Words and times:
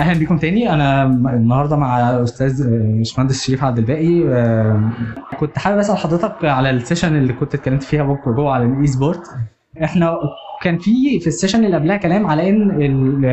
أهلا 0.00 0.20
بكم 0.20 0.38
تاني. 0.38 0.72
أنا 0.74 1.04
النهارده 1.06 1.76
مع 1.76 2.00
أستاذ 2.22 2.62
آه، 2.62 2.96
باشمهندس 2.98 3.46
شريف 3.46 3.64
عبد 3.64 3.78
الباقي. 3.78 4.28
آه، 4.28 4.90
كنت 5.38 5.58
حابب 5.58 5.78
أسأل 5.78 5.96
حضرتك 5.96 6.44
على 6.44 6.70
ال 6.70 6.76
session 6.76 7.16
اللي 7.16 7.32
كنت 7.32 7.54
اتكلمت 7.54 7.82
فيها 7.82 8.02
بكره 8.02 8.32
جوه 8.32 8.52
على 8.52 8.64
ال 8.64 8.86
e-sport 8.86 9.20
إحنا 9.84 10.16
كان 10.62 10.78
في 10.78 11.20
في 11.20 11.26
ال 11.26 11.31
session 11.31 11.64
اللي 11.64 11.76
قبلها 11.76 11.96
كلام 11.96 12.26
على 12.26 12.48
إن 12.50 12.70
ال- 12.70 13.24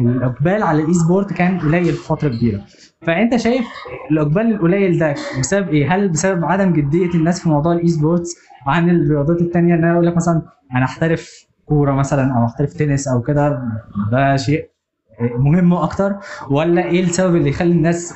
الإقبال 0.00 0.62
على 0.62 0.82
ال 0.82 0.94
e-sport 0.94 1.32
كان 1.32 1.58
قليل 1.58 1.92
فترة 1.92 2.28
كبيرة. 2.28 2.60
فأنت 3.02 3.36
شايف 3.36 3.66
الإقبال 4.10 4.54
القليل 4.54 4.98
ده 4.98 5.14
بسبب 5.40 5.68
إيه؟ 5.68 5.94
هل 5.94 6.08
بسبب 6.08 6.44
عدم 6.44 6.72
جدية 6.72 7.10
الناس 7.14 7.40
في 7.42 7.48
موضوع 7.48 7.72
ال 7.72 7.88
e-sports 7.88 8.36
عن 8.66 8.90
الرياضات 8.90 9.40
التانية؟ 9.40 9.74
إن 9.74 9.84
أنا 9.84 9.92
أقول 9.94 10.06
لك 10.06 10.16
مثلا 10.16 10.42
أنا 10.76 10.84
أحترف 10.84 11.46
كورة 11.66 11.92
مثلا 11.92 12.34
أو 12.38 12.44
أحترف 12.44 12.72
تنس 12.72 13.08
أو 13.08 13.22
كده 13.22 13.62
ده 14.12 14.36
شيء 14.36 14.70
مهم 15.20 15.74
أكتر 15.74 16.14
ولا 16.50 16.84
إيه 16.84 17.04
السبب 17.04 17.36
اللي 17.36 17.48
يخلي 17.50 17.72
الناس 17.72 18.14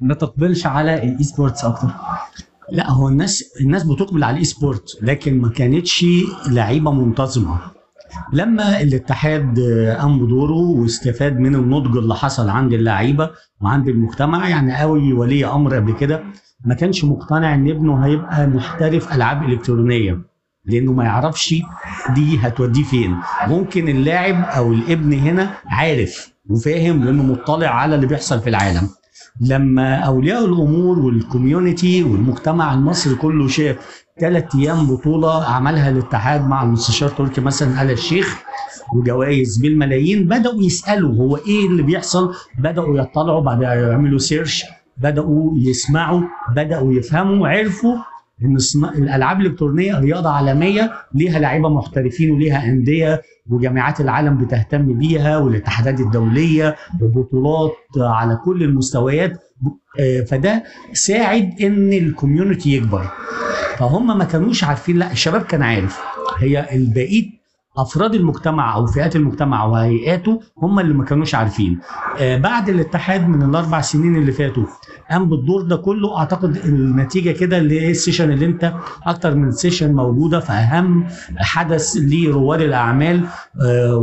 ما 0.00 0.14
تقبلش 0.14 0.66
على 0.66 0.94
ال 0.94 1.24
e-sports 1.24 1.64
أكتر؟ 1.64 1.88
لا 2.72 2.90
هو 2.90 3.08
الناس 3.08 3.44
الناس 3.60 3.84
بتقبل 3.84 4.24
على 4.24 4.32
ال 4.34 4.44
e-sport 4.44 4.98
لكن 5.02 5.40
ما 5.40 5.48
كانتش 5.48 6.04
لعيبة 6.50 6.90
منتظمة 6.92 7.58
لما 8.32 8.80
الاتحاد 8.82 9.60
قام 9.98 10.18
بدوره 10.24 10.52
واستفاد 10.80 11.38
من 11.38 11.54
النضج 11.54 11.96
اللي 11.96 12.14
حصل 12.14 12.48
عند 12.48 12.72
اللعيبة 12.72 13.30
وعند 13.60 13.88
المجتمع 13.88 14.48
يعني 14.48 14.76
قوي 14.76 15.12
ولي 15.12 15.46
أمر 15.46 15.74
قبل 15.74 15.92
كده 15.92 16.22
ما 16.64 16.74
كانش 16.74 17.04
مقتنع 17.04 17.54
إن 17.54 17.70
ابنه 17.70 18.06
هيبقى 18.06 18.46
محترف 18.46 19.12
ألعاب 19.14 19.42
إلكترونية 19.42 20.18
لأنه 20.64 20.92
ما 20.92 21.04
يعرفش 21.04 21.54
دي 22.14 22.38
هتوديه 22.38 22.82
فين 22.82 23.16
ممكن 23.46 23.88
اللاعب 23.88 24.44
أو 24.44 24.72
الابن 24.72 25.12
هنا 25.12 25.50
عارف 25.66 26.32
وفاهم 26.48 27.04
لأنه 27.04 27.22
مطلع 27.22 27.68
على 27.68 27.94
اللي 27.94 28.06
بيحصل 28.06 28.40
في 28.40 28.48
العالم. 28.50 28.88
لما 29.40 29.94
أولياء 29.96 30.44
الأمور 30.44 30.98
وال 30.98 31.17
community 31.17 32.02
والمجتمع 32.02 32.74
المصري 32.74 33.14
كله 33.14 33.48
شاف 33.48 34.04
ثلاث 34.20 34.54
أيام 34.54 34.86
بطولة 34.86 35.44
عملها 35.44 35.90
الاتحاد 35.90 36.46
مع 36.48 36.62
المستشار 36.62 37.08
تركي 37.08 37.40
مثلا 37.40 37.82
آل 37.82 37.90
الشيخ 37.90 38.38
وجوائز 38.94 39.58
بالملايين 39.58 40.28
بدأوا 40.28 40.62
يسألوا 40.62 41.14
هو 41.16 41.36
إيه 41.36 41.66
اللي 41.66 41.82
بيحصل؟ 41.82 42.34
بدأوا 42.58 42.98
يطلعوا 42.98 43.40
بعد 43.40 43.62
يعملوا 43.62 44.18
search 44.18 44.64
بدأوا 44.96 45.52
يسمعوا 45.56 46.22
بدأوا 46.56 46.92
يفهموا 46.92 47.48
عرفوا 47.48 47.94
إن 48.44 48.56
الألعاب 48.84 49.40
الإلكترونية 49.40 49.98
رياضة 50.00 50.30
عالمية 50.30 50.92
ليها 51.14 51.38
لعيبه 51.38 51.68
محترفين 51.68 52.30
وليها 52.30 52.64
أندية 52.64 53.22
وجامعات 53.50 54.00
العالم 54.00 54.38
بتهتم 54.38 54.98
بيها 54.98 55.38
والاتحادات 55.38 56.00
الدولية 56.00 56.76
وبطولات 57.02 57.72
على 57.96 58.36
كل 58.44 58.62
المستويات. 58.62 59.32
آه، 60.00 60.20
فده 60.20 60.64
ساعد 60.92 61.62
إن 61.62 61.92
الكوميونتي 61.92 62.76
يكبر. 62.76 63.10
فهم 63.76 64.18
ما 64.18 64.24
كانوش 64.24 64.64
عارفين 64.64 64.96
لا 64.98 65.12
الشباب 65.12 65.42
كان 65.42 65.62
عارف. 65.62 66.00
هي 66.38 66.66
البقيه 66.72 67.37
افراد 67.76 68.14
المجتمع 68.14 68.74
أو 68.74 68.86
فئات 68.86 69.16
المجتمع 69.16 69.64
وهيئاته 69.64 70.40
هم 70.62 70.80
اللي 70.80 70.94
ما 70.94 71.04
كانوش 71.04 71.34
عارفين. 71.34 71.78
آه 72.18 72.36
بعد 72.36 72.68
الاتحاد 72.68 73.28
من 73.28 73.42
الاربع 73.42 73.80
سنين 73.80 74.16
اللي 74.16 74.32
فاتوا 74.32 74.64
قام 75.10 75.28
بالدور 75.28 75.62
ده 75.62 75.76
كله. 75.76 76.18
اعتقد 76.18 76.56
النتيجة 76.56 77.30
كده 77.30 77.58
اللي 77.58 77.80
هي 77.80 77.90
ال 77.90 77.95
session 77.95 78.30
اللي 78.30 78.46
انت 78.46 78.74
أكتر 79.06 79.34
من 79.34 79.50
session 79.50 79.94
موجودة 79.94 80.40
في 80.40 80.52
اهم 80.52 81.04
حدث 81.38 81.96
لرواد 81.96 82.60
الأعمال 82.60 83.24
آه 83.64 83.96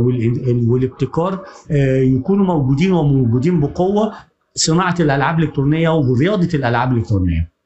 والابتكار 0.68 1.44
آه 1.70 1.96
يكونوا 2.02 2.44
موجودين 2.46 2.92
وموجودين 2.92 3.60
بقوة 3.60 4.12
صناعة 4.54 4.94
الألعاب 5.00 5.38
الإلكترونية 5.38 5.88
ورياضة 5.90 6.48
الألعاب 6.54 6.92
الإلكترونية. 6.92 7.56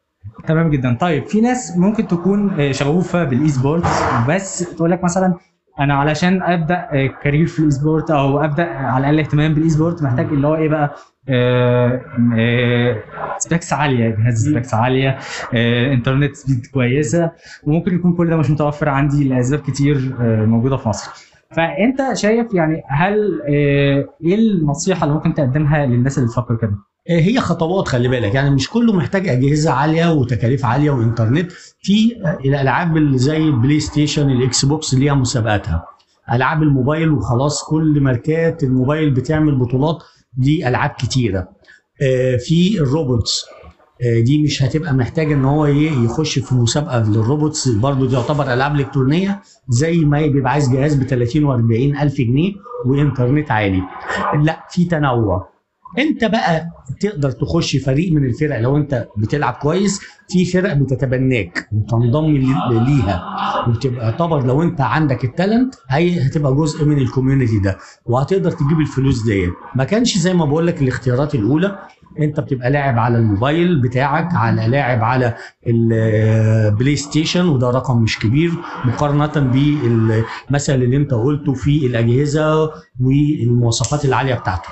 تمام 0.48 0.70
جدا. 0.70 0.96
طيب 1.00 1.26
في 1.26 1.40
ناس 1.40 1.76
ممكن 1.76 2.06
تكون 2.08 2.60
آه، 2.60 2.72
شغوفة 2.72 3.24
بال 3.24 3.48
e-sports 3.48 4.00
بس 4.28 4.58
تقول 4.76 4.90
لك 4.90 5.04
مثلا 5.04 5.34
أنا 5.80 5.94
علشان 5.94 6.42
ابدا 6.42 6.88
آه، 6.92 7.06
career 7.06 7.46
في 7.46 7.58
ال 7.58 7.70
e-sport 7.70 8.10
أو 8.10 8.44
ابدا 8.44 8.64
على 8.64 9.10
الاقل 9.10 9.18
اهتمام 9.18 9.54
بال 9.54 9.70
e-sport 9.70 10.02
محتاج 10.02 10.26
اللي 10.26 10.46
هو 10.46 10.54
إيه 10.56 10.68
بقى؟ 10.68 10.94
آه، 11.28 12.00
آه، 12.38 13.02
specs 13.38 13.72
عالية 13.72 14.08
جهاز 14.10 14.48
specs 14.48 14.74
عالية 14.74 15.18
آه، 15.54 15.92
انترنت 15.92 16.34
speed 16.36 16.66
كويسة 16.66 17.30
وممكن 17.64 17.94
يكون 17.94 18.12
كل 18.16 18.30
ده 18.30 18.36
مش 18.36 18.50
متوفر 18.50 18.88
عندي 18.88 19.28
لأسباب 19.28 19.60
كتير 19.60 20.14
آه، 20.20 20.44
موجودة 20.44 20.76
في 20.76 20.88
مصر. 20.88 21.10
فأنت 21.56 22.02
شايف 22.14 22.54
يعني 22.54 22.82
هل 22.88 23.42
آه، 23.48 24.04
إيه 24.24 24.34
النصيحة 24.34 25.04
اللي 25.04 25.14
ممكن 25.14 25.34
تقدمها 25.34 25.86
للناس 25.86 26.18
اللي 26.18 26.28
بتفكر 26.28 26.56
كده؟ 26.56 26.74
آه، 27.10 27.20
هي 27.20 27.40
خطوات 27.40 27.88
خلي 27.88 28.08
بالك. 28.08 28.34
يعني 28.34 28.50
مش 28.50 28.70
كله 28.70 28.92
محتاج 28.92 29.28
أجهزة 29.28 29.70
عالية 29.70 30.12
وتكاليف 30.12 30.64
عالية 30.64 30.90
وإنترنت. 30.90 31.52
في 31.82 32.16
آه، 32.24 32.38
الالعاب 32.44 32.96
اللي 32.96 33.18
زي 33.18 33.36
البلاي 33.36 33.80
ستيشن 33.80 34.30
الاكس 34.30 34.64
بوكس 34.64 34.94
ليها 34.94 35.14
مسابقاتها. 35.14 35.84
ألعاب 36.32 36.62
الموبايل 36.62 37.10
وخلاص 37.10 37.64
كل 37.64 38.00
ماركات 38.00 38.62
الموبايل 38.62 39.10
بتعمل 39.10 39.54
بطولات. 39.58 40.02
دي 40.36 40.68
ألعاب 40.68 40.90
كتيرة. 40.90 41.48
آه، 42.02 42.36
في 42.36 42.78
الروبوتس. 42.80 43.44
دي 44.24 44.42
مش 44.42 44.62
هتبقى 44.62 44.94
محتاج 44.94 45.32
إن 45.32 45.44
هو 45.44 45.66
يخش 45.66 46.38
في 46.38 46.54
مسابقة 46.54 47.08
للروبوتس. 47.10 47.68
برضو 47.68 48.06
دي 48.06 48.12
تعتبر 48.16 48.52
ألعاب 48.52 48.74
إلكترونية 48.74 49.42
زي 49.68 49.96
ما 49.98 50.26
بيبقى 50.26 50.52
عايز 50.52 50.68
جهاز 50.68 50.94
ب 50.94 51.02
30 51.02 51.42
و40 51.46 52.02
ألف 52.02 52.14
جنيه 52.18 52.52
وإنترنت 52.86 53.50
عالي. 53.50 53.82
لا 54.42 54.66
في 54.70 54.84
تنوع. 54.84 55.48
انت 55.98 56.24
بقى 56.24 56.66
تقدر 57.00 57.30
تخش 57.30 57.76
فريق 57.76 58.12
من 58.12 58.24
الفرق 58.24 58.60
لو 58.60 58.76
انت 58.76 59.08
بتلعب 59.16 59.52
كويس 59.54 60.00
في 60.28 60.44
فرق 60.44 60.72
بتتبناك 60.74 61.68
وتنضم 61.72 62.26
لي- 62.36 62.54
ليها 62.70 63.24
وتبقى 63.68 64.04
يعتبر 64.04 64.46
لو 64.46 64.62
انت 64.62 64.80
عندك 64.80 65.24
ال 65.24 65.31
talent 65.31 65.74
هي 65.88 66.26
هتبقى 66.26 66.54
جزء 66.54 66.84
من 66.84 66.98
ال 66.98 67.04
community 67.04 67.58
ده 67.58 67.78
وهتقدر 68.06 68.50
تجيب 68.50 68.80
الفلوس 68.80 69.22
ديت. 69.22 69.50
ما 69.74 69.84
كانش 69.84 70.18
زي 70.18 70.34
ما 70.34 70.44
بقول 70.44 70.66
لك 70.66 70.82
الاختيارات 70.82 71.34
الأولى 71.34 71.78
انت 72.20 72.40
بتبقى 72.40 72.70
لاعب 72.70 72.98
على 72.98 73.18
الموبايل 73.18 73.80
بتاعك 73.82 74.34
على 74.34 74.66
لاعب 74.68 75.04
على 75.04 75.34
البلاي 75.66 76.96
ستيشن 76.96 77.48
وده 77.48 77.70
رقم 77.70 78.02
مش 78.02 78.18
كبير 78.18 78.50
مقارنة 78.84 79.26
بالمثل 79.26 80.74
اللي 80.74 80.96
انت 80.96 81.14
قلته 81.14 81.52
في 81.54 81.86
الأجهزة 81.86 82.70
والمواصفات 83.00 84.04
العالية 84.04 84.34
بتاعته. 84.34 84.68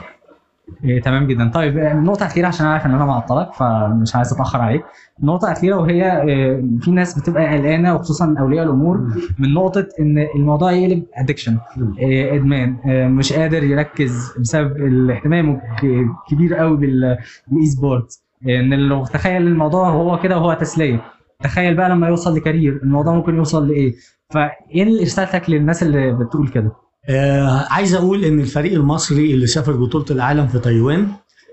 إيه 0.85 1.01
تمام 1.03 1.27
جدا. 1.27 1.51
طيب 1.51 1.79
آه، 1.79 1.93
النقطة 1.93 2.21
الأخيرة 2.23 2.47
عشان 2.47 2.65
أنا 2.67 2.73
عارف 2.75 2.87
إن 2.87 2.95
أنا 2.95 3.05
معطلك 3.05 3.53
فمش 3.55 4.17
عايز 4.17 4.33
أتأخر 4.33 4.61
عليك. 4.61 4.85
النقطة 5.23 5.47
الأخيرة 5.47 5.77
وهي 5.77 6.05
آه، 6.07 6.65
في 6.81 6.91
ناس 6.91 7.19
بتبقى 7.19 7.57
قلقانة 7.59 7.95
وخصوصا 7.95 8.35
أولياء 8.41 8.65
الأمور 8.65 8.99
من 9.39 9.55
نقطة 9.55 9.87
إن 10.01 10.19
الموضوع 10.35 10.73
يقلب 10.73 11.03
addiction 11.15 11.59
إدمان 12.01 12.77
آه، 12.87 13.09
مش 13.09 13.33
قادر 13.33 13.65
يركز 13.65 14.33
بسبب 14.41 14.77
الاهتمام 14.77 15.61
الكبير 15.85 16.55
قوي 16.55 16.77
بال- 16.77 17.17
بال 17.49 17.67
e-sport 17.67 18.21
آه، 18.49 18.61
إن 18.61 18.75
لو 18.75 19.05
تخيل 19.05 19.43
الموضوع 19.47 19.89
هو 19.91 20.19
كده 20.19 20.37
وهو 20.39 20.53
تسلية. 20.53 21.01
تخيل 21.43 21.75
بقى 21.77 21.89
لما 21.91 22.09
يوصل 22.09 22.37
ل 22.37 22.43
career 22.43 22.81
الموضوع 22.83 23.15
ممكن 23.15 23.35
يوصل 23.37 23.69
لإيه؟ 23.69 23.95
فإيه 24.31 25.03
رسالتك 25.03 25.51
للناس 25.51 25.83
اللي 25.83 26.13
بتقول 26.13 26.49
كده؟ 26.49 26.73
آه 27.09 27.67
عايز 27.71 27.95
أقول 27.95 28.25
إن 28.25 28.41
الفريق 28.41 28.73
المصري 28.73 29.35
اللي 29.35 29.47
سافر 29.47 29.73
بطولة 29.77 30.05
العالم 30.11 30.47
في 30.47 30.59
تايوان 30.59 31.09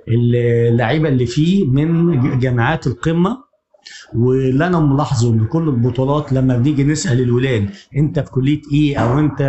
اللعيبة 0.08 1.10
اللي 1.10 1.26
فيه 1.26 1.66
من 1.68 2.40
جامعات 2.40 2.88
القمة 2.88 3.38
واللي 4.16 4.68
أنا 4.68 4.80
ملاحظه 4.80 5.34
إن 5.34 5.46
كل 5.46 5.70
البطولات 5.70 6.34
لما 6.34 6.58
بنيجي 6.58 6.84
نسأل 6.84 7.22
الولاد 7.22 7.70
أنت 7.98 8.20
في 8.20 8.32
كلية 8.32 8.62
إيه؟ 8.74 8.98
أو 8.98 9.20
أنت 9.20 9.42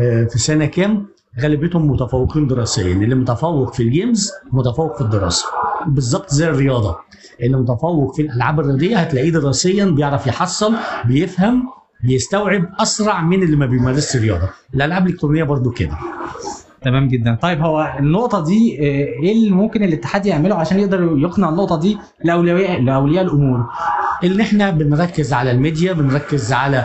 آه، 0.00 0.24
في 0.30 0.38
سنة 0.38 0.64
كام؟ 0.66 1.06
غالبيتهم 1.40 1.90
متفوقين 1.90 2.46
دراسيا. 2.46 2.92
اللي 2.92 3.14
متفوق 3.14 3.74
في 3.74 3.82
الجيمز 3.82 4.30
متفوق 4.52 4.94
في 4.96 5.00
الدراسة. 5.00 5.46
بالظبط 5.86 6.30
زي 6.30 6.48
الرياضة. 6.48 6.96
اللي 7.42 7.56
متفوق 7.56 8.16
في 8.16 8.22
الألعاب 8.22 8.60
الرياضية 8.60 8.96
هتلاقيه 8.96 9.30
دراسيا 9.30 9.84
بيعرف 9.84 10.26
يحصل 10.26 10.74
بيفهم 11.04 11.68
بيستوعب 12.04 12.64
أسرع 12.80 13.22
من 13.22 13.42
اللي 13.42 13.56
ما 13.56 13.66
بيمارسش 13.66 14.16
رياضة. 14.16 14.48
الالعاب 14.74 15.06
الالكترونيه 15.06 15.44
برضو 15.44 15.70
كده. 15.70 15.98
تمام 16.82 17.08
جدا. 17.08 17.38
طيب 17.42 17.60
هو 17.60 17.94
النقطة 17.98 18.44
دي 18.44 18.78
آه، 18.80 19.22
إيه 19.22 19.32
اللي 19.32 19.50
ممكن 19.50 19.82
الاتحاد 19.82 20.26
يعمله 20.26 20.54
عشان 20.54 20.80
يقدر 20.80 21.02
يقنع 21.18 21.48
النقطة 21.48 21.80
دي 21.80 21.98
لأولياء 22.24 22.80
لأولياء 22.80 23.24
الأمور؟ 23.24 23.66
إن 24.24 24.40
إحنا 24.40 24.70
بنركز 24.70 25.32
على 25.32 25.50
الميديا 25.50 25.92
بنركز 25.92 26.52
على 26.52 26.84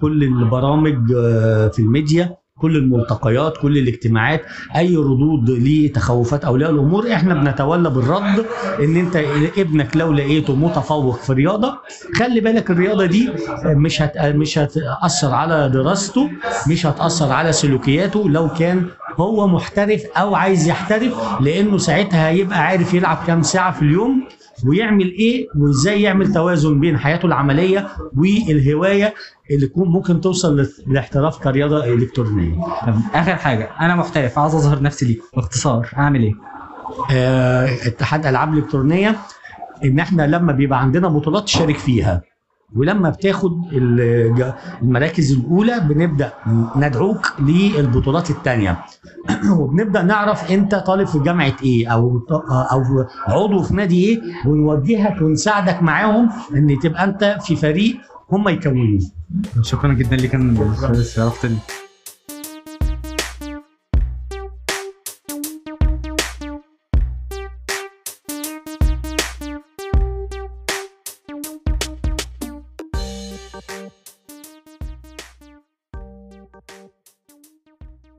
كل 0.00 0.22
البرامج 0.24 1.12
آه، 1.16 1.68
في 1.68 1.78
الميديا. 1.78 2.36
كل 2.64 2.76
الملتقيات 2.76 3.56
كل 3.56 3.78
الاجتماعات 3.78 4.42
أي 4.76 4.96
ردود 4.96 5.50
لتخوفات 5.50 6.44
أولياء 6.44 6.70
الأمور 6.70 7.12
إحنا 7.12 7.34
بنتولى 7.34 7.90
بالرد 7.90 8.46
إن 8.84 8.96
أنت 8.96 9.16
ابنك 9.58 9.96
لو 9.96 10.12
لقيته 10.12 10.54
متفوق 10.56 11.16
في 11.16 11.32
رياضة 11.32 11.78
خلي 12.18 12.40
بالك 12.40 12.70
الرياضة 12.70 13.06
دي 13.06 13.30
مش 13.64 14.02
هت 14.02 14.18
مش 14.18 14.58
هتأثر 14.58 15.34
على 15.34 15.68
دراسته 15.68 16.30
مش 16.68 16.86
هتأثر 16.86 17.32
على 17.32 17.52
سلوكياته 17.52 18.28
لو 18.30 18.48
كان 18.48 18.86
هو 19.20 19.48
محترف 19.48 20.02
أو 20.16 20.34
عايز 20.34 20.68
يحترف 20.68 21.14
لأنه 21.40 21.78
ساعتها 21.78 22.28
هيبقى 22.28 22.58
عارف 22.66 22.94
يلعب 22.94 23.18
كام 23.26 23.42
ساعة 23.42 23.72
في 23.72 23.82
اليوم 23.82 24.24
ويعمل 24.66 25.10
إيه 25.10 25.46
وازاي 25.58 26.02
يعمل 26.02 26.32
توازن 26.32 26.80
بين 26.80 26.98
حياته 26.98 27.26
العملية 27.26 27.88
والهواية 28.16 29.14
اللي 29.50 29.70
ممكن 29.76 30.20
توصل 30.20 30.66
للاحتراف 30.86 31.38
كرياضة 31.38 31.84
الكترونيه. 31.84 32.54
طب 32.86 32.94
آخر 33.14 33.36
حاجة 33.36 33.70
أنا 33.80 33.96
محترف 33.96 34.38
عاوز 34.38 34.54
أظهر 34.54 34.82
نفسي 34.82 35.06
ليكم 35.06 35.24
باختصار 35.36 35.88
أعمل 35.98 36.22
إيه؟ 36.22 36.32
آه، 37.12 37.66
اتحاد 37.86 38.26
ألعاب 38.26 38.52
الالكترونيه 38.54 39.16
إن 39.84 39.98
إحنا 39.98 40.26
لما 40.26 40.52
بيبقى 40.52 40.80
عندنا 40.80 41.08
بطولات 41.08 41.44
تشارك 41.44 41.76
فيها 41.78 42.22
ولما 42.76 43.10
بتاخد 43.10 43.72
المراكز 44.82 45.32
الأولى 45.32 45.80
بنبدأ 45.80 46.32
ندعوك 46.76 47.32
للبطولات 47.40 48.30
الثانية 48.30 48.78
وبنبدأ 49.58 50.02
نعرف 50.02 50.50
أنت 50.52 50.74
طالب 50.74 51.06
في 51.06 51.18
جامعة 51.18 51.56
إيه 51.62 51.88
أو 51.88 52.20
أو 52.72 53.06
عضو 53.26 53.62
في 53.62 53.74
نادي 53.74 54.04
إيه 54.04 54.20
ونوجهك 54.46 55.22
ونساعدك 55.22 55.82
معاهم 55.82 56.30
إن 56.56 56.78
تبقى 56.82 57.04
أنت 57.04 57.38
في 57.42 57.56
فريق 57.56 57.96
هم 58.32 58.48
يكونوه 58.48 58.98
شكرا 59.62 59.92
جدا 59.92 60.16
ليك 60.16 60.34
يا 60.34 60.90
أستاذ 60.90 61.52